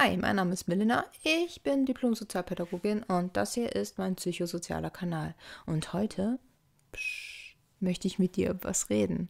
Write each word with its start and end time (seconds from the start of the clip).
Hi, 0.00 0.16
mein 0.16 0.36
Name 0.36 0.52
ist 0.52 0.68
Melina, 0.68 1.06
ich 1.24 1.64
bin 1.64 1.84
Diplom-Sozialpädagogin 1.84 3.02
und 3.02 3.36
das 3.36 3.54
hier 3.54 3.74
ist 3.74 3.98
mein 3.98 4.14
psychosozialer 4.14 4.90
Kanal. 4.90 5.34
Und 5.66 5.92
heute 5.92 6.38
psch, 6.92 7.56
möchte 7.80 8.06
ich 8.06 8.20
mit 8.20 8.36
dir 8.36 8.56
was 8.62 8.90
reden. 8.90 9.28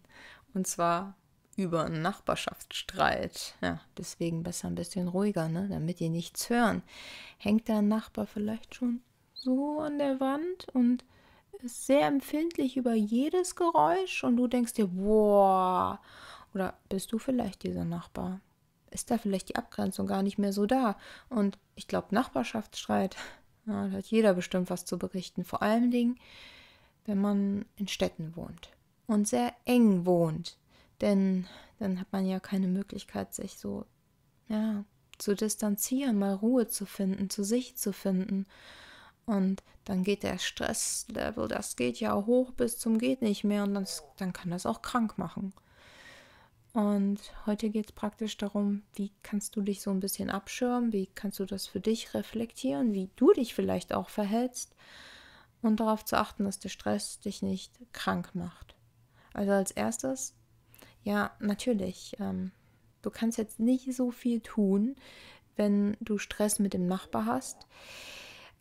Und 0.53 0.67
zwar 0.67 1.17
über 1.57 1.89
Nachbarschaftsstreit. 1.89 3.55
Ja, 3.63 3.81
deswegen 3.97 4.43
besser 4.43 4.69
ein 4.69 4.75
bisschen 4.75 5.09
ruhiger, 5.09 5.49
ne? 5.49 5.69
damit 5.71 6.01
die 6.01 6.11
nichts 6.11 6.51
hören. 6.51 6.83
Hängt 7.39 7.71
dein 7.71 7.89
Nachbar 7.89 8.27
vielleicht 8.27 8.75
schon 8.75 9.01
so 9.33 9.81
an 9.81 9.99
der 9.99 10.21
Wand 10.21 10.69
und 10.75 11.03
ist 11.63 11.87
sehr 11.87 12.07
empfindlich 12.07 12.77
über 12.77 12.93
jedes 12.93 13.57
Geräusch 13.57 14.23
und 14.23 14.37
du 14.37 14.47
denkst 14.47 14.75
dir, 14.75 14.89
boah, 14.89 15.99
oder 16.53 16.75
bist 16.91 17.11
du 17.11 17.19
vielleicht 17.19 17.63
dieser 17.63 17.87
Nachbar? 17.87 18.43
Ist 18.91 19.11
da 19.11 19.19
vielleicht 19.19 19.49
die 19.49 19.57
Abgrenzung 19.57 20.07
gar 20.07 20.23
nicht 20.23 20.39
mehr 20.39 20.53
so 20.53 20.67
da? 20.67 20.97
Und 21.29 21.59
ich 21.75 21.89
glaube, 21.89 22.15
Nachbarschaftsstreit, 22.15 23.17
ja, 23.67 23.89
da 23.89 23.99
hat 23.99 24.07
jeder 24.07 24.35
bestimmt 24.35 24.71
was 24.71 24.85
zu 24.85 24.99
berichten. 24.99 25.45
Vor 25.45 25.63
allen 25.63 25.91
Dingen, 25.91 26.19
wenn 27.07 27.21
man 27.21 27.65
in 27.77 27.89
Städten 27.89 28.37
wohnt 28.37 28.71
und 29.07 29.27
sehr 29.27 29.53
eng 29.65 30.07
wohnt. 30.07 30.57
Denn 31.01 31.47
dann 31.79 32.01
hat 32.01 32.13
man 32.13 32.27
ja 32.27 32.41
keine 32.41 32.67
Möglichkeit, 32.67 33.35
sich 33.35 33.59
so, 33.59 33.87
ja, 34.49 34.85
zu 35.19 35.35
distanzieren, 35.35 36.19
mal 36.19 36.35
Ruhe 36.35 36.69
zu 36.69 36.87
finden, 36.87 37.31
zu 37.31 37.45
sich 37.45 37.77
zu 37.77 37.93
finden. 37.93 38.47
Und 39.27 39.63
dann 39.85 40.05
geht 40.05 40.23
der 40.23 40.39
Stresslevel, 40.39 41.49
das 41.49 41.77
geht 41.77 42.01
ja 42.01 42.15
hoch 42.15 42.53
bis 42.53 42.79
zum 42.79 42.99
geht 42.99 43.23
nicht 43.23 43.45
mehr 43.45 43.65
und 43.65 43.75
das, 43.75 44.03
dann 44.17 44.33
kann 44.33 44.51
das 44.51 44.67
auch 44.67 44.81
krank 44.83 45.19
machen. 45.19 45.53
Und 46.79 47.19
heute 47.45 47.71
geht 47.71 47.87
es 47.87 47.93
praktisch 47.93 48.37
darum, 48.37 48.85
wie 48.95 49.11
kannst 49.25 49.57
du 49.57 49.63
dich 49.63 49.83
so 49.83 49.91
ein 49.91 49.99
bisschen 49.99 50.31
abschirmen, 50.31 50.93
wie 50.93 51.09
kannst 51.09 51.41
du 51.41 51.45
das 51.45 51.67
für 51.67 51.81
dich 51.81 52.15
reflektieren, 52.15 52.93
wie 52.93 53.11
du 53.17 53.33
dich 53.33 53.53
vielleicht 53.53 53.93
auch 53.93 54.09
verhältst 54.09 54.77
und 55.61 55.81
darauf 55.81 56.05
zu 56.05 56.17
achten, 56.17 56.45
dass 56.45 56.61
der 56.61 56.69
Stress 56.69 57.19
dich 57.19 57.43
nicht 57.43 57.73
krank 57.93 58.37
macht. 58.37 58.77
Also 59.35 59.51
als 59.51 59.73
erstes 59.73 60.37
ja, 61.03 61.33
natürlich. 61.41 62.15
Ähm, 62.21 62.53
du 63.03 63.11
kannst 63.11 63.39
jetzt 63.39 63.59
nicht 63.59 63.93
so 63.93 64.13
viel 64.13 64.39
tun, 64.39 64.95
wenn 65.57 65.97
du 65.99 66.17
Stress 66.17 66.61
mit 66.61 66.75
dem 66.75 66.87
Nachbar 66.87 67.27
hast, 67.27 67.57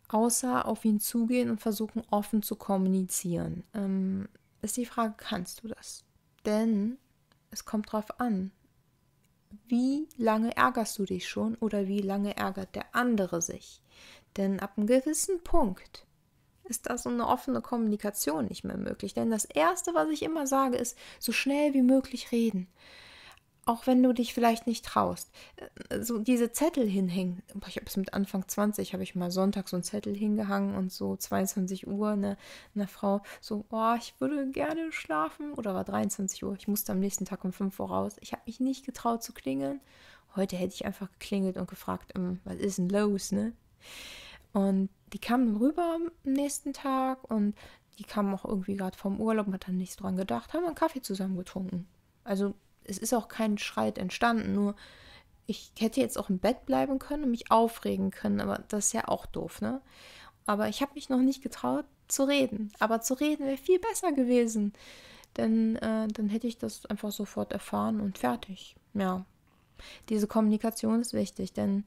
außer 0.08 0.66
auf 0.66 0.84
ihn 0.84 0.98
zugehen 0.98 1.50
und 1.50 1.60
versuchen, 1.60 2.02
offen 2.10 2.42
zu 2.42 2.56
kommunizieren. 2.56 3.62
Ähm, 3.74 4.28
ist 4.60 4.76
die 4.76 4.86
Frage, 4.86 5.14
kannst 5.16 5.62
du 5.62 5.68
das? 5.68 6.02
Denn 6.44 6.98
es 7.50 7.64
kommt 7.64 7.88
darauf 7.88 8.20
an, 8.20 8.52
wie 9.66 10.08
lange 10.16 10.56
ärgerst 10.56 10.98
du 10.98 11.04
dich 11.04 11.28
schon 11.28 11.54
oder 11.56 11.86
wie 11.88 12.00
lange 12.00 12.36
ärgert 12.36 12.74
der 12.74 12.94
andere 12.94 13.40
sich? 13.40 13.82
Denn 14.36 14.60
ab 14.60 14.74
einem 14.76 14.86
gewissen 14.86 15.42
Punkt 15.42 16.06
ist 16.64 16.88
da 16.88 16.98
so 16.98 17.08
eine 17.08 17.26
offene 17.26 17.62
Kommunikation 17.62 18.46
nicht 18.46 18.64
mehr 18.64 18.76
möglich. 18.76 19.14
Denn 19.14 19.30
das 19.30 19.46
Erste, 19.46 19.94
was 19.94 20.10
ich 20.10 20.22
immer 20.22 20.46
sage, 20.46 20.76
ist, 20.76 20.98
so 21.18 21.32
schnell 21.32 21.72
wie 21.72 21.82
möglich 21.82 22.30
reden. 22.30 22.68
Auch 23.68 23.86
wenn 23.86 24.02
du 24.02 24.14
dich 24.14 24.32
vielleicht 24.32 24.66
nicht 24.66 24.86
traust. 24.86 25.30
Äh, 25.90 26.02
so 26.02 26.18
diese 26.18 26.52
Zettel 26.52 26.88
hinhängen. 26.88 27.42
Ich 27.66 27.76
habe 27.76 27.84
es 27.84 27.98
mit 27.98 28.14
Anfang 28.14 28.48
20, 28.48 28.94
habe 28.94 29.02
ich 29.02 29.14
mal 29.14 29.30
Sonntag 29.30 29.68
so 29.68 29.76
einen 29.76 29.82
Zettel 29.82 30.16
hingehangen 30.16 30.74
und 30.74 30.90
so 30.90 31.16
22 31.16 31.86
Uhr 31.86 32.08
eine, 32.08 32.38
eine 32.74 32.88
Frau 32.88 33.20
so, 33.42 33.66
oh, 33.70 33.94
ich 33.98 34.18
würde 34.20 34.50
gerne 34.52 34.90
schlafen. 34.90 35.52
Oder 35.52 35.74
war 35.74 35.84
23 35.84 36.42
Uhr. 36.44 36.56
Ich 36.58 36.66
musste 36.66 36.92
am 36.92 36.98
nächsten 36.98 37.26
Tag 37.26 37.44
um 37.44 37.52
5 37.52 37.78
Uhr 37.78 37.90
raus. 37.90 38.16
Ich 38.22 38.32
habe 38.32 38.40
mich 38.46 38.58
nicht 38.58 38.86
getraut 38.86 39.22
zu 39.22 39.34
klingeln. 39.34 39.82
Heute 40.34 40.56
hätte 40.56 40.72
ich 40.72 40.86
einfach 40.86 41.12
geklingelt 41.12 41.58
und 41.58 41.68
gefragt, 41.68 42.12
ähm, 42.16 42.40
was 42.44 42.56
ist 42.56 42.78
denn 42.78 42.88
los, 42.88 43.32
ne? 43.32 43.52
Und 44.54 44.88
die 45.12 45.18
kamen 45.18 45.58
rüber 45.58 45.94
am 45.94 46.10
nächsten 46.24 46.72
Tag 46.72 47.30
und 47.30 47.54
die 47.98 48.04
kamen 48.04 48.32
auch 48.32 48.46
irgendwie 48.46 48.76
gerade 48.76 48.96
vom 48.96 49.20
Urlaub 49.20 49.52
hat 49.52 49.68
dann 49.68 49.76
nichts 49.76 49.96
dran 49.96 50.16
gedacht, 50.16 50.54
haben 50.54 50.64
einen 50.64 50.74
Kaffee 50.74 51.02
zusammen 51.02 51.36
getrunken. 51.36 51.86
Also 52.24 52.54
es 52.88 52.98
ist 52.98 53.14
auch 53.14 53.28
kein 53.28 53.58
Streit 53.58 53.98
entstanden, 53.98 54.54
nur 54.54 54.74
ich 55.46 55.72
hätte 55.78 56.00
jetzt 56.00 56.18
auch 56.18 56.28
im 56.28 56.38
Bett 56.38 56.66
bleiben 56.66 56.98
können 56.98 57.24
und 57.24 57.30
mich 57.30 57.50
aufregen 57.50 58.10
können, 58.10 58.40
aber 58.40 58.64
das 58.68 58.86
ist 58.86 58.92
ja 58.92 59.08
auch 59.08 59.26
doof, 59.26 59.60
ne? 59.60 59.80
Aber 60.46 60.68
ich 60.68 60.82
habe 60.82 60.92
mich 60.94 61.08
noch 61.08 61.20
nicht 61.20 61.42
getraut 61.42 61.84
zu 62.08 62.24
reden. 62.24 62.72
Aber 62.78 63.00
zu 63.00 63.14
reden 63.14 63.46
wäre 63.46 63.58
viel 63.58 63.78
besser 63.78 64.12
gewesen. 64.12 64.72
Denn 65.36 65.76
äh, 65.76 66.08
dann 66.08 66.28
hätte 66.28 66.46
ich 66.46 66.58
das 66.58 66.86
einfach 66.86 67.12
sofort 67.12 67.52
erfahren 67.52 68.00
und 68.00 68.18
fertig. 68.18 68.74
Ja. 68.94 69.24
Diese 70.08 70.26
Kommunikation 70.26 71.00
ist 71.00 71.12
wichtig, 71.12 71.52
denn 71.52 71.84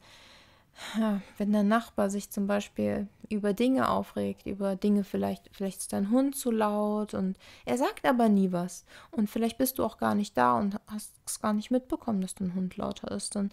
wenn 1.38 1.52
der 1.52 1.64
Nachbar 1.64 2.10
sich 2.10 2.32
zum 2.32 2.48
Beispiel 2.48 3.08
über 3.30 3.54
Dinge 3.54 3.90
aufregt, 3.90 4.46
über 4.46 4.76
Dinge 4.76 5.04
vielleicht, 5.04 5.50
vielleicht 5.54 5.80
ist 5.80 5.94
dein 5.94 6.10
Hund 6.10 6.36
zu 6.36 6.52
laut 6.52 7.14
und 7.14 7.38
er 7.66 7.78
sagt 7.78 8.06
aber 8.06 8.30
nie 8.30 8.52
was. 8.52 8.86
Und 9.12 9.30
vielleicht 9.30 9.58
bist 9.58 9.80
du 9.80 9.86
auch 9.86 9.98
gar 9.98 10.16
nicht 10.16 10.36
da 10.36 10.58
und 10.58 10.80
hast 10.88 11.14
es 11.26 11.40
gar 11.40 11.54
nicht 11.54 11.72
mitbekommen, 11.72 12.22
dass 12.22 12.36
dein 12.36 12.56
Hund 12.56 12.78
lauter 12.78 13.12
ist. 13.12 13.36
Dann 13.36 13.52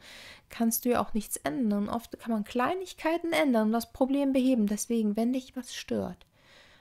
kannst 0.49 0.84
du 0.84 0.91
ja 0.91 1.01
auch 1.01 1.15
nichts 1.15 1.37
ändern. 1.37 1.89
Oft 1.89 2.19
kann 2.19 2.33
man 2.33 2.45
Kleinigkeiten 2.45 3.33
ändern 3.33 3.69
und 3.69 3.73
das 3.73 3.93
Problem 3.93 4.33
beheben. 4.33 4.67
Deswegen, 4.67 5.17
wenn 5.17 5.33
dich 5.33 5.56
was 5.56 5.75
stört, 5.75 6.27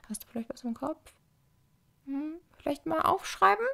hast 0.09 0.24
du 0.24 0.28
vielleicht 0.28 0.50
was 0.50 0.64
im 0.64 0.74
Kopf? 0.74 1.14
Hm, 2.06 2.36
vielleicht 2.58 2.86
mal 2.86 3.02
aufschreiben? 3.02 3.66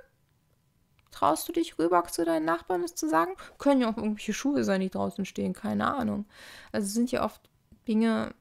Traust 1.14 1.48
du 1.48 1.54
dich 1.54 1.78
rüber 1.80 2.04
zu 2.06 2.26
deinen 2.26 2.46
Nachbarn, 2.46 2.84
es 2.84 2.96
zu 2.96 3.08
sagen? 3.08 3.34
Können 3.58 3.82
ja 3.82 3.90
auch 3.90 3.98
irgendwelche 3.98 4.34
Schuhe 4.34 4.64
sein, 4.64 4.82
die 4.82 4.90
draußen 4.90 5.26
stehen, 5.26 5.54
keine 5.54 5.94
Ahnung. 5.94 6.26
Also 6.72 6.88
sind 6.88 7.12
ja 7.12 7.24
oft 7.24 7.42
Dinge, 7.88 8.34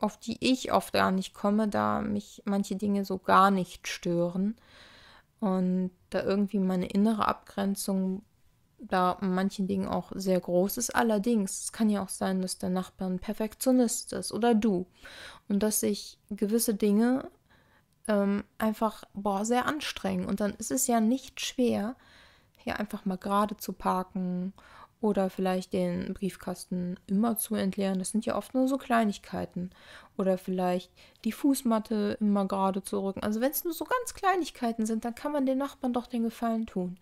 auf 0.00 0.18
die 0.18 0.36
ich 0.40 0.72
oft 0.72 0.92
gar 0.92 1.10
nicht 1.10 1.34
komme, 1.34 1.68
da 1.68 2.00
mich 2.00 2.42
manche 2.44 2.76
Dinge 2.76 3.04
so 3.04 3.18
gar 3.18 3.50
nicht 3.50 3.88
stören. 3.88 4.56
Und 5.40 5.90
da 6.10 6.22
irgendwie 6.22 6.58
meine 6.58 6.86
innere 6.86 7.26
Abgrenzung 7.26 8.22
da 8.82 9.16
manchen 9.20 9.66
Dingen 9.68 9.86
auch 9.86 10.12
sehr 10.14 10.40
groß 10.40 10.76
ist. 10.76 10.94
Allerdings, 10.94 11.64
es 11.64 11.72
kann 11.72 11.88
ja 11.88 12.02
auch 12.02 12.08
sein, 12.08 12.42
dass 12.42 12.58
der 12.58 12.70
Nachbar 12.70 13.08
ein 13.08 13.18
Perfektionist 13.18 14.12
ist 14.12 14.32
oder 14.32 14.54
du. 14.54 14.86
Und 15.48 15.62
dass 15.62 15.80
sich 15.80 16.18
gewisse 16.30 16.74
Dinge 16.74 17.30
ähm, 18.08 18.44
einfach 18.58 19.04
boah, 19.14 19.44
sehr 19.44 19.66
anstrengend. 19.66 20.28
Und 20.28 20.40
dann 20.40 20.54
ist 20.54 20.70
es 20.70 20.86
ja 20.86 21.00
nicht 21.00 21.40
schwer, 21.40 21.96
hier 22.56 22.78
einfach 22.78 23.04
mal 23.04 23.18
gerade 23.18 23.56
zu 23.56 23.72
parken 23.72 24.52
oder 25.00 25.30
vielleicht 25.30 25.72
den 25.72 26.14
Briefkasten 26.14 26.98
immer 27.08 27.36
zu 27.36 27.56
entleeren. 27.56 27.98
Das 27.98 28.10
sind 28.10 28.24
ja 28.24 28.36
oft 28.36 28.54
nur 28.54 28.68
so 28.68 28.78
Kleinigkeiten. 28.78 29.70
Oder 30.16 30.38
vielleicht 30.38 30.92
die 31.24 31.32
Fußmatte 31.32 32.16
immer 32.20 32.46
gerade 32.46 32.84
zu 32.84 33.02
rücken. 33.04 33.22
Also 33.22 33.40
wenn 33.40 33.50
es 33.50 33.64
nur 33.64 33.74
so 33.74 33.84
ganz 33.84 34.14
Kleinigkeiten 34.14 34.86
sind, 34.86 35.04
dann 35.04 35.16
kann 35.16 35.32
man 35.32 35.44
den 35.44 35.58
Nachbarn 35.58 35.92
doch 35.92 36.06
den 36.06 36.22
Gefallen 36.22 36.66
tun. 36.66 36.98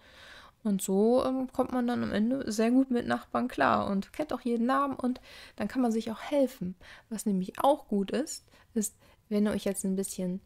Und 0.62 0.82
so 0.82 1.24
ähm, 1.24 1.52
kommt 1.52 1.72
man 1.72 1.86
dann 1.86 2.02
am 2.02 2.12
Ende 2.12 2.50
sehr 2.50 2.70
gut 2.70 2.90
mit 2.90 3.06
Nachbarn 3.06 3.48
klar 3.48 3.86
und 3.86 4.12
kennt 4.12 4.32
auch 4.32 4.42
jeden 4.42 4.66
Namen 4.66 4.94
und 4.94 5.20
dann 5.56 5.68
kann 5.68 5.80
man 5.80 5.92
sich 5.92 6.10
auch 6.10 6.20
helfen. 6.20 6.74
Was 7.08 7.24
nämlich 7.24 7.58
auch 7.62 7.88
gut 7.88 8.10
ist, 8.10 8.44
ist, 8.74 8.94
wenn 9.30 9.46
ihr 9.46 9.52
euch 9.52 9.64
jetzt 9.64 9.84
ein 9.84 9.96
bisschen 9.96 10.40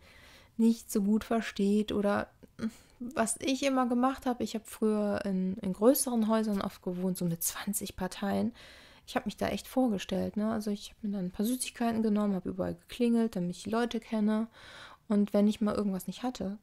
nicht 0.57 0.91
so 0.91 1.03
gut 1.03 1.25
versteht 1.25 1.93
oder 1.93 2.29
was 2.99 3.37
ich 3.41 3.65
immer 3.65 3.87
gemacht 3.87 4.27
habe, 4.27 4.45
ich 4.45 4.55
habe 4.55 4.65
früher 4.65 5.21
in, 5.25 5.57
in, 5.59 5.73
größeren 5.73 6.29
Häusern 6.29 6.63
oft 6.63 6.83
gewohnt, 6.83 7.17
so 7.17 7.25
mit 7.25 7.43
20 7.43 7.97
Parteien. 7.97 8.53
Ich 9.07 9.17
habe 9.17 9.27
mich 9.27 9.37
da 9.37 9.49
echt 9.49 9.69
vorgestellt. 9.69 10.37
Ne? 10.37 10.51
Also 10.51 10.71
ich 10.71 10.91
habe 10.91 11.07
mir 11.07 11.17
dann 11.17 11.27
ein 11.27 11.31
paar 11.31 11.45
Süßigkeiten 11.45 12.03
genommen, 12.03 12.35
habe 12.35 12.49
überall 12.49 12.75
geklingelt, 12.75 13.37
damit 13.37 13.57
ich 13.57 13.65
die 13.65 13.71
Leute 13.71 14.01
kenne. 14.01 14.49
Und 15.09 15.35
wenn 15.35 15.49
ich 15.49 15.61
mal 15.61 15.75
irgendwas 15.75 16.07
nicht 16.07 16.23
hatte, 16.23 16.59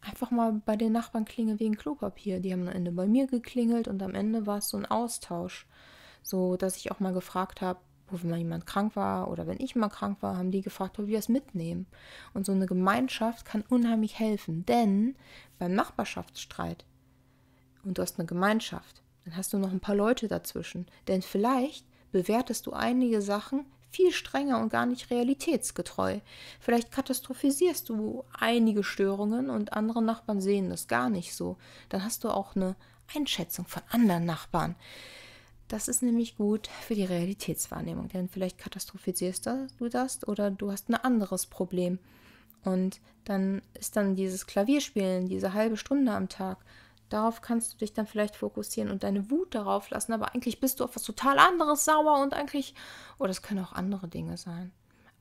einfach 0.00 0.30
mal 0.30 0.60
bei 0.64 0.76
den 0.76 0.92
Nachbarn 0.92 1.24
klingeln 1.24 1.58
wegen 1.58 1.76
Klopapier. 1.76 2.40
Die 2.40 2.52
haben 2.52 2.68
am 2.68 2.74
Ende 2.74 2.92
bei 2.92 3.06
mir 3.06 3.26
geklingelt 3.26 3.88
und 3.88 4.02
am 4.02 4.14
Ende 4.14 4.46
war 4.46 4.58
es 4.58 4.68
so 4.68 4.76
ein 4.76 4.86
Austausch. 4.86 5.66
So, 6.22 6.56
dass 6.56 6.76
ich 6.76 6.92
auch 6.92 7.00
mal 7.00 7.12
gefragt 7.12 7.60
habe, 7.60 7.80
wo 8.10 8.22
wenn 8.22 8.30
mal 8.30 8.38
jemand 8.38 8.66
krank 8.66 8.96
war 8.96 9.30
oder 9.30 9.46
wenn 9.46 9.60
ich 9.60 9.76
mal 9.76 9.88
krank 9.88 10.18
war, 10.20 10.36
haben 10.36 10.50
die 10.50 10.62
gefragt, 10.62 10.98
ob 10.98 11.06
wir 11.06 11.18
es 11.18 11.28
mitnehmen. 11.28 11.86
Und 12.34 12.46
so 12.46 12.52
eine 12.52 12.66
Gemeinschaft 12.66 13.44
kann 13.44 13.64
unheimlich 13.68 14.18
helfen, 14.18 14.64
denn 14.66 15.16
beim 15.58 15.74
Nachbarschaftsstreit 15.74 16.84
und 17.84 17.98
du 17.98 18.02
hast 18.02 18.18
eine 18.18 18.26
Gemeinschaft, 18.26 19.02
dann 19.24 19.36
hast 19.36 19.52
du 19.52 19.58
noch 19.58 19.72
ein 19.72 19.80
paar 19.80 19.94
Leute 19.94 20.28
dazwischen, 20.28 20.86
denn 21.08 21.22
vielleicht 21.22 21.86
bewertest 22.12 22.66
du 22.66 22.72
einige 22.72 23.22
Sachen 23.22 23.66
viel 23.90 24.12
strenger 24.12 24.60
und 24.60 24.70
gar 24.70 24.86
nicht 24.86 25.10
realitätsgetreu. 25.10 26.20
Vielleicht 26.60 26.92
katastrophisierst 26.92 27.88
du 27.88 28.24
einige 28.38 28.84
Störungen 28.84 29.50
und 29.50 29.72
andere 29.72 30.02
Nachbarn 30.02 30.40
sehen 30.40 30.70
das 30.70 30.86
gar 30.86 31.10
nicht 31.10 31.34
so. 31.34 31.56
Dann 31.88 32.04
hast 32.04 32.24
du 32.24 32.30
auch 32.30 32.54
eine 32.54 32.76
Einschätzung 33.14 33.66
von 33.66 33.82
anderen 33.90 34.24
Nachbarn. 34.24 34.76
Das 35.70 35.86
ist 35.86 36.02
nämlich 36.02 36.36
gut 36.36 36.66
für 36.66 36.96
die 36.96 37.04
Realitätswahrnehmung, 37.04 38.08
denn 38.08 38.28
vielleicht 38.28 38.58
katastrophisierst 38.58 39.46
du 39.78 39.88
das 39.88 40.26
oder 40.26 40.50
du 40.50 40.72
hast 40.72 40.88
ein 40.88 40.96
anderes 40.96 41.46
Problem. 41.46 42.00
Und 42.64 43.00
dann 43.24 43.62
ist 43.78 43.96
dann 43.96 44.16
dieses 44.16 44.46
Klavierspielen, 44.46 45.28
diese 45.28 45.54
halbe 45.54 45.76
Stunde 45.76 46.12
am 46.12 46.28
Tag, 46.28 46.58
Darauf 47.10 47.40
kannst 47.42 47.72
du 47.72 47.78
dich 47.78 47.92
dann 47.92 48.06
vielleicht 48.06 48.36
fokussieren 48.36 48.88
und 48.88 49.02
deine 49.02 49.32
Wut 49.32 49.56
darauf 49.56 49.90
lassen, 49.90 50.12
aber 50.12 50.32
eigentlich 50.32 50.60
bist 50.60 50.78
du 50.78 50.84
auf 50.84 50.94
was 50.94 51.02
total 51.02 51.40
anderes 51.40 51.84
sauer 51.84 52.22
und 52.22 52.34
eigentlich, 52.34 52.72
oder 53.18 53.30
oh, 53.30 53.32
es 53.32 53.42
können 53.42 53.64
auch 53.64 53.72
andere 53.72 54.06
Dinge 54.06 54.36
sein. 54.36 54.70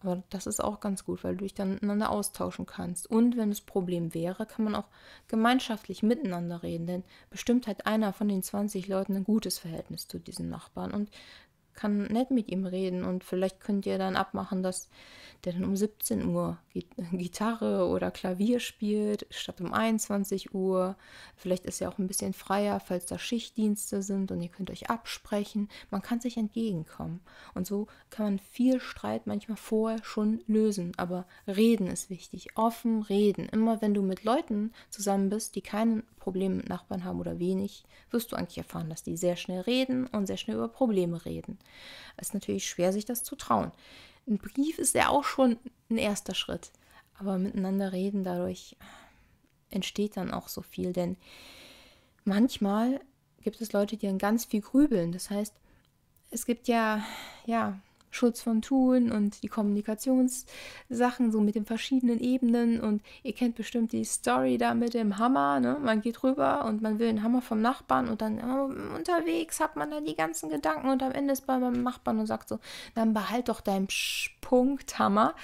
Aber 0.02 0.24
das 0.30 0.48
ist 0.48 0.64
auch 0.64 0.80
ganz 0.80 1.04
gut, 1.04 1.24
weil 1.24 1.36
du 1.36 1.44
dich 1.44 1.54
dann 1.54 1.74
miteinander 1.74 2.10
austauschen 2.10 2.66
kannst. 2.66 3.10
Und 3.10 3.36
wenn 3.36 3.52
es 3.52 3.62
Problem 3.62 4.14
wäre, 4.14 4.46
kann 4.46 4.64
man 4.64 4.76
auch 4.76 4.88
gemeinschaftlich 5.28 6.04
miteinander 6.04 6.64
reden. 6.64 6.88
Denn 6.88 7.04
bestimmt 7.30 7.68
hat 7.68 7.86
einer 7.86 8.14
von 8.14 8.30
den 8.30 8.42
20 8.42 8.88
Leuten 8.88 9.16
ein 9.16 9.24
gutes 9.26 9.60
Verhältnis 9.60 10.08
zu 10.08 10.20
diesen 10.20 10.50
Nachbarn 10.50 10.92
und 10.92 11.10
kann 11.80 12.04
nett 12.08 12.30
mit 12.30 12.50
ihm 12.50 12.66
reden. 12.66 13.06
Und 13.06 13.24
vielleicht 13.24 13.62
könnt 13.62 13.86
ihr 13.86 13.98
dann 13.98 14.16
abmachen, 14.16 14.64
dass 14.64 14.90
der 15.46 15.54
dann 15.54 15.64
um 15.64 15.76
17 15.76 16.26
Uhr 16.28 16.58
Gitarre 17.14 17.88
oder 17.88 18.12
Klavier 18.12 18.60
spielt, 18.60 19.26
statt 19.30 19.62
um 19.62 19.74
21 19.74 20.54
Uhr. 20.54 20.98
Vielleicht 21.38 21.66
ist 21.66 21.80
er 21.80 21.90
auch 21.90 21.98
ein 21.98 22.08
bisschen 22.08 22.34
freier, 22.34 22.82
falls 22.82 23.06
da 23.06 23.18
Schichtdienste 23.18 24.02
sind 24.02 24.32
und 24.32 24.42
ihr 24.42 24.50
könnt 24.50 24.70
euch 24.70 24.90
absprechen. 24.90 25.70
Man 25.90 26.02
kann 26.02 26.20
sich 26.20 26.36
entgegenkommen. 26.36 27.22
Und 27.54 27.66
so 27.66 27.88
kann 28.10 28.26
man 28.26 28.40
viel 28.40 28.82
Streit 28.82 29.28
manchmal 29.28 29.58
vorher 29.58 30.04
schon 30.04 30.42
lösen. 30.48 30.92
Aber 30.98 31.26
reden 31.48 31.88
ist 31.88 32.10
wichtig. 32.10 32.50
Offen 32.56 33.04
reden. 33.04 33.48
Immer 33.48 33.82
wenn 33.82 33.94
du 33.94 34.02
mit 34.02 34.26
Leuten 34.26 34.74
zusammen 34.90 35.30
bist, 35.30 35.56
die 35.56 35.62
kein 35.62 36.04
Problem 36.20 36.58
mit 36.58 36.70
Nachbarn 36.70 37.06
haben 37.06 37.20
oder 37.20 37.40
wenig, 37.40 37.86
wirst 38.12 38.32
du 38.32 38.36
eigentlich 38.36 38.58
erfahren, 38.58 38.90
dass 38.90 39.04
die 39.04 39.16
sehr 39.16 39.38
schnell 39.38 39.62
reden 39.62 40.08
und 40.08 40.28
sehr 40.28 40.38
schnell 40.38 40.58
über 40.58 40.68
Probleme 40.68 41.26
reden. 41.26 41.58
Ist 42.20 42.34
natürlich 42.34 42.68
schwer, 42.68 42.92
sich 42.92 43.06
das 43.06 43.24
zu 43.24 43.36
trauen 43.36 43.72
ein 44.30 44.38
Brief 44.38 44.78
ist 44.78 44.96
ja 44.96 45.10
auch 45.10 45.24
schon 45.24 45.58
ein 45.90 45.98
erster 45.98 46.36
Schritt. 46.36 46.72
Aber 47.18 47.38
miteinander 47.38 47.92
reden, 47.92 48.24
dadurch 48.24 48.78
entsteht 49.72 50.16
dann 50.16 50.32
auch 50.32 50.48
so 50.48 50.62
viel. 50.62 50.94
Denn 50.94 51.18
manchmal 52.24 53.02
gibt 53.42 53.60
es 53.60 53.74
Leute, 53.74 53.98
die 53.98 54.08
dann 54.08 54.18
ganz 54.18 54.46
viel 54.46 54.62
grübeln. 54.62 55.12
Das 55.12 55.30
heißt, 55.30 55.54
es 56.32 56.46
gibt 56.46 56.68
ja, 56.68 57.04
ja, 57.46 57.80
Schutz 58.12 58.42
von 58.42 58.62
Tun 58.62 59.12
und 59.12 59.44
die 59.44 59.48
Kommunikationssachen 59.48 61.32
so 61.32 61.42
mit 61.42 61.56
den 61.56 61.66
verschiedenen 61.66 62.20
Ebenen. 62.20 62.80
Und 62.82 63.02
ihr 63.24 63.34
kennt 63.34 63.56
bestimmt 63.56 63.92
die 63.92 64.04
Story 64.04 64.58
da 64.58 64.74
mit 64.74 64.94
dem 64.94 65.18
Hammer. 65.18 65.60
Ne? 65.60 65.78
Man 65.82 66.02
geht 66.02 66.24
rüber 66.24 66.66
und 66.66 66.82
man 66.82 67.00
will 67.00 67.10
einen 67.10 67.24
Hammer 67.24 67.42
vom 67.42 67.62
Nachbarn 67.62 68.08
und 68.08 68.22
dann 68.22 68.40
oh, 68.40 68.96
unterwegs 68.96 69.60
hat 69.60 69.76
man 69.76 69.92
da 69.92 70.02
die 70.02 70.16
ganzen 70.16 70.50
Gedanken 70.50 70.90
und 70.90 71.04
am 71.04 71.12
Ende 71.12 71.34
ist 71.34 71.48
bei 71.48 71.58
meinem 71.58 71.84
Nachbarn 71.84 72.20
und 72.20 72.26
sagt 72.26 72.50
so, 72.50 72.60
dann 72.96 73.14
behalt 73.14 73.50
doch 73.50 73.62
deinen 73.62 73.88
Punkthammer 74.42 75.36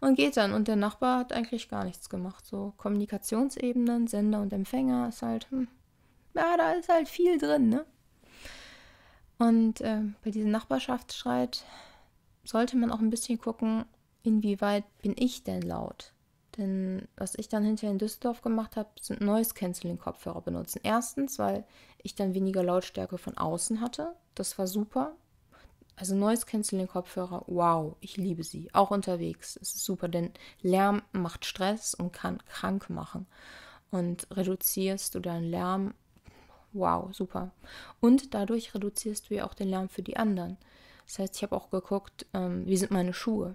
und 0.00 0.16
geht 0.16 0.36
dann. 0.36 0.52
Und 0.52 0.68
der 0.68 0.76
Nachbar 0.76 1.20
hat 1.20 1.32
eigentlich 1.32 1.68
gar 1.68 1.84
nichts 1.84 2.10
gemacht. 2.10 2.44
So 2.46 2.74
Kommunikationsebenen, 2.76 4.06
Sender 4.08 4.42
und 4.42 4.52
Empfänger 4.52 5.08
ist 5.08 5.22
halt, 5.22 5.50
hm, 5.50 5.68
ja, 6.34 6.56
da 6.56 6.72
ist 6.72 6.88
halt 6.88 7.08
viel 7.08 7.38
drin, 7.38 7.68
ne? 7.68 7.84
Und 9.38 9.80
äh, 9.80 10.02
bei 10.22 10.30
diesem 10.30 10.50
Nachbarschaftsstreit 10.50 11.64
sollte 12.44 12.76
man 12.76 12.90
auch 12.90 13.00
ein 13.00 13.10
bisschen 13.10 13.38
gucken, 13.38 13.84
inwieweit 14.22 14.84
bin 15.02 15.14
ich 15.16 15.44
denn 15.44 15.62
laut. 15.62 16.12
Denn 16.58 17.08
was 17.16 17.34
ich 17.34 17.48
dann 17.48 17.64
hinterher 17.64 17.92
in 17.92 17.98
Düsseldorf 17.98 18.42
gemacht 18.42 18.76
habe, 18.76 18.90
sind 19.00 19.20
Noise 19.20 19.54
Canceling 19.54 19.98
Kopfhörer 19.98 20.42
benutzen. 20.42 20.80
Erstens, 20.82 21.38
weil 21.38 21.64
ich 22.02 22.14
dann 22.14 22.34
weniger 22.34 22.62
Lautstärke 22.62 23.16
von 23.16 23.38
außen 23.38 23.80
hatte. 23.80 24.14
Das 24.34 24.58
war 24.58 24.66
super. 24.66 25.14
Also 25.96 26.14
Noise 26.14 26.46
Canceling 26.46 26.88
Kopfhörer, 26.88 27.44
wow, 27.46 27.96
ich 28.00 28.16
liebe 28.16 28.44
sie. 28.44 28.68
Auch 28.74 28.90
unterwegs. 28.90 29.58
Es 29.60 29.74
ist 29.74 29.84
super, 29.84 30.08
denn 30.08 30.32
Lärm 30.60 31.02
macht 31.12 31.44
Stress 31.44 31.94
und 31.94 32.12
kann 32.12 32.42
krank 32.46 32.90
machen. 32.90 33.26
Und 33.90 34.26
reduzierst 34.30 35.14
du 35.14 35.20
deinen 35.20 35.50
Lärm, 35.50 35.94
wow, 36.72 37.14
super. 37.14 37.50
Und 38.00 38.34
dadurch 38.34 38.74
reduzierst 38.74 39.28
du 39.28 39.34
ja 39.34 39.46
auch 39.46 39.54
den 39.54 39.68
Lärm 39.68 39.88
für 39.88 40.02
die 40.02 40.16
anderen. 40.16 40.56
Das 41.06 41.18
heißt, 41.18 41.36
ich 41.36 41.42
habe 41.42 41.56
auch 41.56 41.70
geguckt, 41.70 42.26
ähm, 42.34 42.66
wie 42.66 42.76
sind 42.76 42.90
meine 42.90 43.12
Schuhe. 43.12 43.54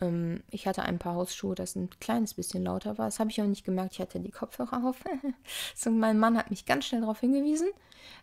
Ähm, 0.00 0.42
ich 0.50 0.66
hatte 0.66 0.82
ein 0.82 0.98
paar 0.98 1.14
Hausschuhe, 1.14 1.54
das 1.54 1.76
ein 1.76 1.90
kleines 2.00 2.34
bisschen 2.34 2.64
lauter 2.64 2.98
war. 2.98 3.06
Das 3.06 3.20
habe 3.20 3.30
ich 3.30 3.40
auch 3.40 3.46
nicht 3.46 3.64
gemerkt. 3.64 3.94
Ich 3.94 4.00
hatte 4.00 4.20
die 4.20 4.30
Kopfhörer 4.30 4.86
auf. 4.86 5.02
so, 5.74 5.90
mein 5.90 6.18
Mann 6.18 6.36
hat 6.36 6.50
mich 6.50 6.66
ganz 6.66 6.86
schnell 6.86 7.02
darauf 7.02 7.20
hingewiesen. 7.20 7.68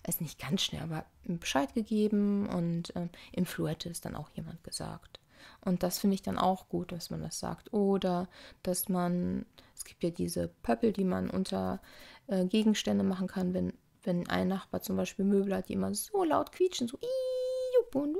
Ist 0.08 0.22
nicht 0.22 0.40
ganz 0.40 0.62
schnell, 0.62 0.84
aber 0.84 1.06
Bescheid 1.26 1.74
gegeben. 1.74 2.48
Und 2.48 2.94
ähm, 2.96 3.10
im 3.32 3.46
Fluette 3.46 3.90
ist 3.90 4.06
dann 4.06 4.16
auch 4.16 4.30
jemand 4.32 4.64
gesagt. 4.64 5.20
Und 5.62 5.84
das 5.84 6.00
finde 6.00 6.16
ich 6.16 6.22
dann 6.22 6.38
auch 6.38 6.70
gut, 6.70 6.92
dass 6.92 7.10
man 7.10 7.22
das 7.22 7.40
sagt. 7.40 7.74
Oder 7.74 8.28
dass 8.64 8.90
man, 8.90 9.46
es 9.76 9.84
gibt 9.84 10.04
ja 10.04 10.10
diese 10.10 10.48
Pöppel, 10.48 10.94
die 10.94 11.04
man 11.04 11.30
unter 11.30 11.82
äh, 12.28 12.46
Gegenstände 12.46 13.04
machen 13.04 13.28
kann, 13.28 13.54
wenn, 13.54 13.74
wenn 14.04 14.28
ein 14.30 14.48
Nachbar 14.48 14.82
zum 14.82 14.96
Beispiel 14.96 15.26
Möbel 15.26 15.56
hat, 15.56 15.70
die 15.70 15.74
immer 15.74 15.94
so 15.94 16.24
laut 16.24 16.52
quietschen, 16.52 16.88
so 16.88 16.98
und 17.96 18.18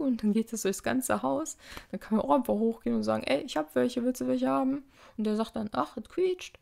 und 0.00 0.22
dann 0.22 0.32
geht 0.32 0.52
das 0.52 0.62
durchs 0.62 0.82
ganze 0.82 1.22
Haus. 1.22 1.56
Dann 1.90 2.00
kann 2.00 2.16
man 2.16 2.26
auch 2.26 2.34
einfach 2.34 2.54
hochgehen 2.54 2.96
und 2.96 3.02
sagen, 3.02 3.24
ey, 3.24 3.42
ich 3.42 3.56
habe 3.56 3.68
welche, 3.74 4.04
willst 4.04 4.20
du 4.20 4.26
welche 4.26 4.48
haben? 4.48 4.84
Und 5.16 5.24
der 5.24 5.36
sagt 5.36 5.56
dann, 5.56 5.70
ach, 5.72 5.96
es 5.96 6.08
quietscht. 6.08 6.58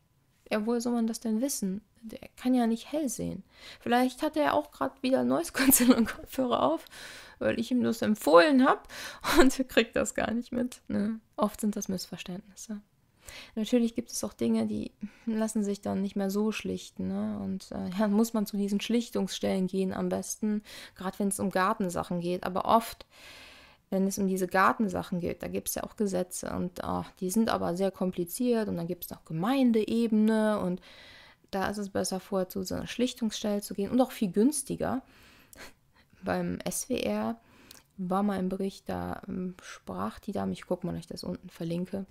Ja, 0.50 0.64
woher 0.66 0.80
soll 0.80 0.92
man 0.92 1.06
das 1.06 1.20
denn 1.20 1.40
wissen? 1.40 1.80
Der 2.02 2.20
kann 2.36 2.54
ja 2.54 2.66
nicht 2.66 2.92
hell 2.92 3.08
sehen. 3.08 3.44
Vielleicht 3.80 4.22
hat 4.22 4.36
er 4.36 4.54
auch 4.54 4.70
gerade 4.70 4.94
wieder 5.00 5.24
neues 5.24 5.52
und 5.88 6.06
Kopfhörer 6.16 6.62
auf, 6.62 6.84
weil 7.38 7.58
ich 7.58 7.70
ihm 7.70 7.82
das 7.82 8.02
empfohlen 8.02 8.66
habe 8.66 8.82
und 9.40 9.58
er 9.58 9.64
kriegt 9.64 9.96
das 9.96 10.14
gar 10.14 10.30
nicht 10.32 10.52
mit. 10.52 10.82
Ne? 10.88 11.20
Oft 11.36 11.60
sind 11.60 11.76
das 11.76 11.88
Missverständnisse. 11.88 12.80
Natürlich 13.54 13.94
gibt 13.94 14.10
es 14.10 14.22
auch 14.24 14.32
Dinge, 14.32 14.66
die 14.66 14.92
lassen 15.26 15.64
sich 15.64 15.80
dann 15.80 16.02
nicht 16.02 16.16
mehr 16.16 16.30
so 16.30 16.52
schlichten. 16.52 17.08
Ne? 17.08 17.38
Und 17.42 17.70
äh, 17.72 17.90
ja, 17.98 18.08
muss 18.08 18.34
man 18.34 18.46
zu 18.46 18.56
diesen 18.56 18.80
Schlichtungsstellen 18.80 19.66
gehen 19.66 19.92
am 19.92 20.08
besten, 20.08 20.62
gerade 20.96 21.18
wenn 21.18 21.28
es 21.28 21.40
um 21.40 21.50
Gartensachen 21.50 22.20
geht. 22.20 22.44
Aber 22.44 22.64
oft, 22.64 23.06
wenn 23.90 24.06
es 24.06 24.18
um 24.18 24.26
diese 24.26 24.46
Gartensachen 24.46 25.20
geht, 25.20 25.42
da 25.42 25.48
gibt 25.48 25.68
es 25.68 25.76
ja 25.76 25.84
auch 25.84 25.96
Gesetze 25.96 26.50
und 26.50 26.80
oh, 26.84 27.04
die 27.20 27.30
sind 27.30 27.48
aber 27.48 27.76
sehr 27.76 27.90
kompliziert 27.90 28.68
und 28.68 28.76
dann 28.76 28.86
gibt 28.86 29.04
es 29.04 29.10
noch 29.10 29.24
Gemeindeebene 29.24 30.58
und 30.60 30.80
da 31.50 31.68
ist 31.68 31.78
es 31.78 31.90
besser 31.90 32.18
vorher 32.18 32.48
zu 32.48 32.64
so 32.64 32.74
einer 32.74 32.88
Schlichtungsstelle 32.88 33.60
zu 33.60 33.74
gehen 33.74 33.90
und 33.90 34.00
auch 34.00 34.10
viel 34.10 34.32
günstiger. 34.32 35.02
Beim 36.24 36.58
SWR 36.68 37.38
war 37.96 38.22
mal 38.22 38.38
ein 38.38 38.48
Bericht, 38.48 38.88
da 38.88 39.22
ähm, 39.28 39.54
sprach 39.62 40.18
die 40.18 40.32
Dame, 40.32 40.52
ich 40.52 40.66
gucke 40.66 40.86
mal, 40.86 40.94
ob 40.94 40.98
ich 40.98 41.06
das 41.06 41.22
unten 41.22 41.48
verlinke, 41.48 42.06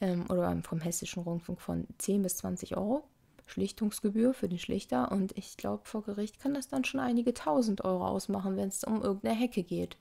ähm, 0.00 0.24
oder 0.28 0.56
vom 0.62 0.80
Hessischen 0.80 1.22
Rundfunk 1.22 1.60
von 1.60 1.86
10 1.98 2.22
bis 2.22 2.36
20 2.38 2.76
Euro 2.76 3.04
Schlichtungsgebühr 3.46 4.34
für 4.34 4.48
den 4.48 4.58
Schlichter. 4.58 5.10
Und 5.12 5.36
ich 5.38 5.56
glaube, 5.56 5.82
vor 5.84 6.02
Gericht 6.02 6.40
kann 6.40 6.54
das 6.54 6.68
dann 6.68 6.84
schon 6.84 7.00
einige 7.00 7.32
tausend 7.32 7.84
Euro 7.84 8.06
ausmachen, 8.06 8.56
wenn 8.56 8.68
es 8.68 8.84
um 8.84 9.02
irgendeine 9.02 9.38
Hecke 9.38 9.62
geht. 9.62 9.96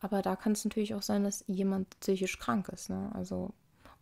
Aber 0.00 0.20
da 0.20 0.36
kann 0.36 0.52
es 0.52 0.64
natürlich 0.64 0.94
auch 0.94 1.02
sein, 1.02 1.24
dass 1.24 1.44
jemand 1.46 1.98
psychisch 2.00 2.38
krank 2.38 2.68
ist. 2.68 2.90
Ne? 2.90 3.10
Also, 3.14 3.54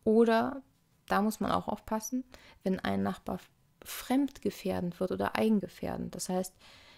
oder 0.02 0.62
da 1.06 1.22
muss 1.22 1.40
man 1.40 1.52
auch 1.52 1.68
aufpassen, 1.68 2.24
wenn 2.62 2.80
ein 2.80 3.02
Nachbar 3.02 3.38
fremdgefährdend 3.84 4.98
wird 4.98 5.12
oder 5.12 5.36
eigengefährdend. 5.36 6.14
Das 6.14 6.28
heißt, 6.28 6.54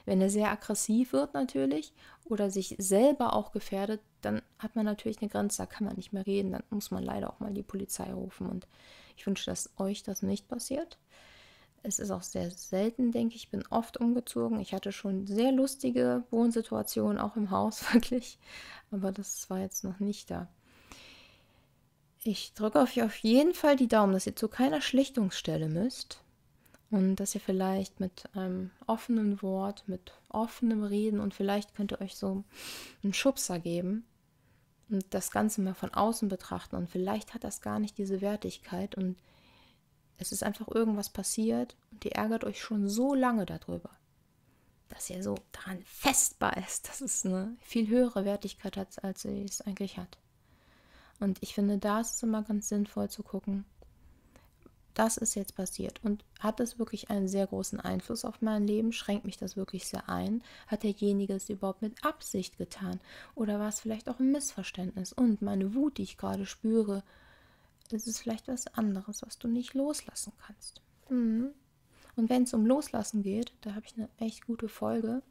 wenn 0.07 0.21
er 0.21 0.31
sehr 0.31 0.51
aggressiv 0.51 1.13
wird 1.13 1.35
natürlich 1.35 1.93
oder 2.25 2.51
sich 2.51 2.77
selber 2.79 3.35
auch 3.35 3.53
gefährdet, 3.53 4.01
dann 4.23 4.41
hat 4.59 4.75
man 4.75 4.87
natürlich 4.87 5.21
eine 5.21 5.29
Grenze, 5.29 5.59
da 5.59 5.67
kann 5.67 5.87
man 5.87 5.97
nicht 5.97 6.13
mehr 6.13 6.27
reden, 6.27 6.53
dann 6.53 6.63
muss 6.71 6.91
man 6.91 7.03
leider 7.03 7.31
auch 7.31 7.41
mal 7.41 7.53
die 7.53 7.63
Polizei 7.63 8.11
rufen. 8.13 8.49
Und 8.49 8.67
ich 9.17 9.27
wünsche, 9.27 9.51
dass 9.51 9.71
euch 9.77 10.03
das 10.03 10.23
nicht 10.23 10.49
passiert. 10.49 10.99
Es 11.83 11.99
ist 11.99 12.11
auch 12.11 12.23
sehr 12.23 12.51
selten, 12.51 13.13
denke 13.13 13.37
ich. 13.37 13.45
Ich 13.45 13.51
bin 13.51 13.65
oft 13.71 13.99
umgezogen. 13.99 14.59
Ich 14.61 14.75
hatte 14.75 14.91
schon 14.91 15.27
sehr 15.27 15.53
lustige 15.53 16.25
Wohnsituationen, 16.31 17.19
auch 17.19 17.37
im 17.37 17.51
Haus, 17.51 17.83
wirklich. 17.93 18.39
Aber 18.91 19.13
das 19.13 19.49
war 19.51 19.59
jetzt 19.59 19.85
noch 19.85 20.01
nicht 20.01 20.31
da. 20.31 20.49
Ich 22.25 22.55
drücke 22.55 22.81
euch 22.81 23.03
auf 23.03 23.17
jeden 23.19 23.55
Fall 23.55 23.77
die 23.77 23.87
Daumen, 23.87 24.13
dass 24.13 24.27
ihr 24.27 24.35
zu 24.35 24.49
keiner 24.49 24.81
Schlichtungsstelle 24.81 25.69
müsst. 25.69 26.25
Und 26.90 27.16
dass 27.16 27.35
ihr 27.35 27.40
vielleicht 27.40 27.99
mit 27.99 28.25
einem 28.35 28.71
offenen 28.87 29.43
Wort, 29.43 29.85
mit 29.88 30.12
offenem 30.28 30.85
Reden 30.85 31.19
und 31.21 31.35
vielleicht 31.35 31.75
könnt 31.75 31.93
ihr 31.93 32.00
euch 32.00 32.14
so 32.14 32.45
einen 33.02 33.12
Schubser 33.12 33.59
geben 33.59 34.05
und 34.88 35.05
das 35.11 35.31
Ganze 35.31 35.61
mal 35.62 35.75
von 35.75 35.93
außen 35.93 36.28
betrachten. 36.28 36.76
Und 36.76 36.88
vielleicht 36.88 37.35
hat 37.35 37.43
das 37.43 37.61
gar 37.61 37.81
nicht 37.81 37.99
diese 37.99 38.21
Wertigkeit 38.21 38.95
und 38.95 39.16
es 40.19 40.33
ist 40.33 40.43
einfach 40.43 40.69
irgendwas 40.69 41.11
passiert 41.11 41.76
und 41.90 42.05
ihr 42.05 42.12
ärgert 42.12 42.45
euch 42.45 42.61
schon 42.61 42.88
so 42.88 43.14
lange 43.14 43.47
darüber, 43.47 43.90
dass 44.88 45.11
ihr 45.11 45.23
so 45.23 45.37
daran 45.52 45.83
festbar 45.85 46.57
ist, 46.57 46.88
dass 46.88 47.00
es 47.00 47.26
eine 47.26 47.57
viel 47.61 47.88
höhere 47.88 48.25
Wertigkeit 48.25 48.76
hat, 48.76 49.02
als 49.02 49.23
sie 49.23 49.43
es 49.43 49.61
eigentlich 49.61 49.99
hat. 49.99 50.19
Und 51.19 51.38
ich 51.43 51.55
finde, 51.55 51.78
da 51.78 52.00
ist 52.00 52.14
es 52.14 52.23
immer 52.23 52.43
ganz 52.43 52.69
sinnvoll 52.69 53.11
zu 53.11 53.23
gucken, 53.23 53.64
das 54.97 55.19
ist 55.19 55.35
jetzt 55.35 55.55
passiert. 55.55 56.03
Und 56.03 56.25
hat 56.41 56.59
das 56.59 56.79
wirklich 56.79 57.11
einen 57.11 57.29
sehr 57.29 57.47
großen 57.47 57.81
Einfluss 57.81 58.25
auf 58.25 58.41
mein 58.41 58.67
Leben? 58.67 58.93
Schränkt 58.93 59.26
mich 59.26 59.37
das 59.37 59.57
wirklich 59.57 59.87
sehr 59.87 60.09
ein? 60.09 60.43
Hat 60.67 60.85
derjenige 60.85 61.35
es 61.35 61.50
überhaupt 61.50 61.83
mit 61.83 62.03
Absicht 62.05 62.57
getan? 62.57 62.99
Oder 63.35 63.59
war 63.59 63.69
es 63.69 63.81
vielleicht 63.81 64.09
auch 64.09 64.19
ein 64.19 64.33
Missverständnis? 64.33 65.12
Und 65.12 65.43
meine 65.43 65.75
Wut, 65.75 65.99
die 65.99 66.03
ich 66.03 66.17
gerade 66.17 66.47
spüre, 66.47 67.03
ist 67.93 68.07
es 68.07 68.19
vielleicht 68.19 68.49
was 68.49 68.67
anderes, 68.69 69.23
was 69.23 69.38
du 69.38 69.49
nicht 69.49 69.75
loslassen 69.75 70.33
kannst. 70.47 70.81
Mhm. 71.11 71.50
Und 72.17 72.31
wenn 72.31 72.45
es 72.45 72.55
um 72.55 72.65
Loslassen 72.65 73.23
geht, 73.23 73.53
da 73.61 73.75
habe 73.75 73.85
ich 73.85 73.95
eine 73.97 74.09
echt 74.17 74.47
gute 74.47 74.69
Folge, 74.69 75.23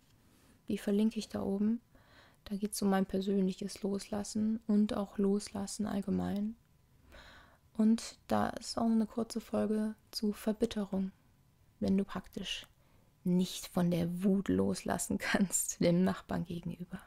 die 0.68 0.78
verlinke 0.78 1.18
ich 1.18 1.28
da 1.28 1.42
oben. 1.42 1.82
Da 2.46 2.56
geht 2.56 2.74
es 2.74 2.82
um 2.84 2.92
mein 2.92 3.08
persönliches 3.08 3.82
Loslassen 3.82 4.60
und 4.68 4.94
auch 4.94 5.18
Loslassen 5.18 5.88
allgemein. 5.88 6.56
Und 7.78 8.18
da 8.28 8.50
ist 8.50 8.78
auch 8.78 8.90
eine 8.90 9.06
kurze 9.06 9.42
Folge 9.42 9.96
zu 10.12 10.32
Verbitterung, 10.32 11.12
wenn 11.80 11.98
du 11.98 12.04
praktisch 12.04 12.68
nicht 13.24 13.68
von 13.68 13.92
der 13.92 14.24
Wut 14.24 14.48
loslassen 14.48 15.18
kannst 15.18 15.80
dem 15.84 16.04
Nachbarn 16.04 16.46
gegenüber. 16.46 17.02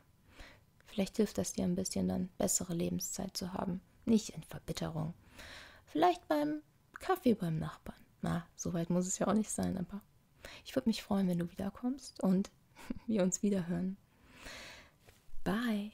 Vielleicht 0.87 1.17
hilft 1.17 1.39
das 1.39 1.53
dir 1.53 1.65
ein 1.65 1.77
bisschen 1.77 2.09
dann 2.09 2.29
bessere 2.39 2.75
Lebenszeit 2.75 3.37
zu 3.37 3.53
haben, 3.53 3.81
nicht 4.05 4.31
in 4.31 4.43
Verbitterung. 4.43 5.15
Vielleicht 5.87 6.27
beim 6.29 6.63
Kaffee 6.99 7.35
beim 7.35 7.59
Nachbarn. 7.59 7.99
Na, 8.21 8.47
so 8.57 8.75
weit 8.75 8.91
muss 8.91 9.07
es 9.07 9.19
ja 9.19 9.29
auch 9.29 9.35
nicht 9.35 9.51
sein, 9.51 9.79
aber 9.79 10.01
ich 10.65 10.75
würde 10.75 10.89
mich 10.89 11.03
freuen, 11.03 11.29
wenn 11.29 11.39
du 11.39 11.51
wiederkommst 11.51 12.23
und 12.23 12.51
wir 13.07 13.23
uns 13.23 13.43
wiederhören. 13.43 13.97
Bye. 15.45 15.93